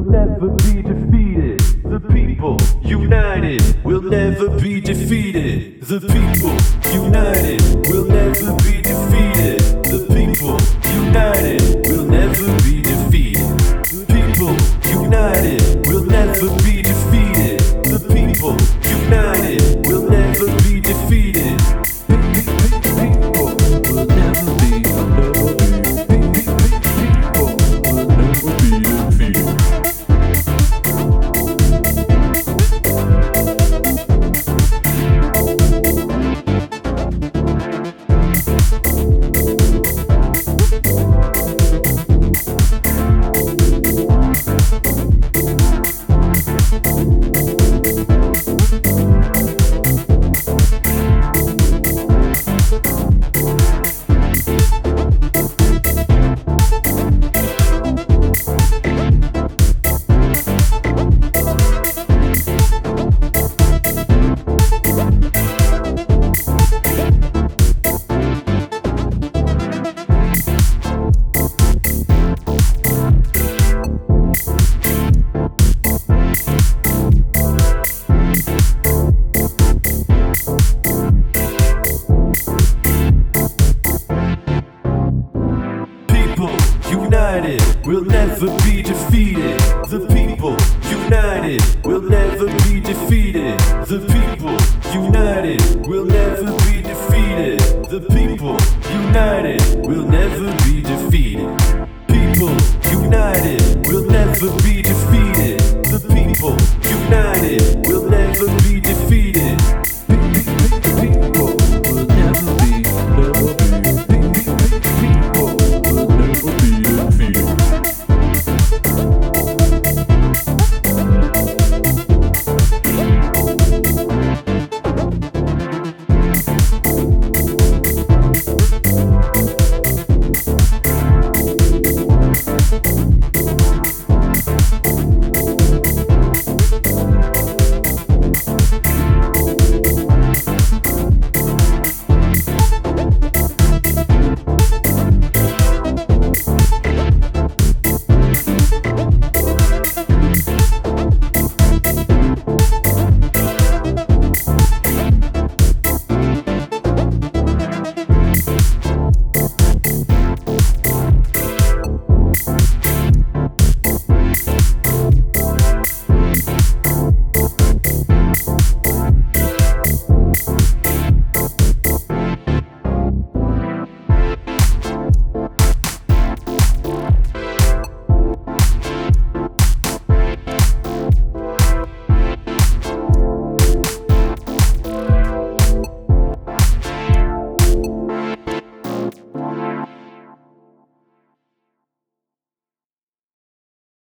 [0.00, 1.60] will never be defeated.
[1.84, 5.82] The people united will never be defeated.
[5.82, 6.56] The people
[6.92, 8.79] united will never be
[88.40, 89.58] never be defeated.
[89.88, 90.56] The people
[90.88, 93.58] united will never be defeated.
[93.86, 94.56] The people
[94.94, 97.60] united will never be defeated.
[97.90, 98.56] The people
[98.90, 101.59] united will never be defeated.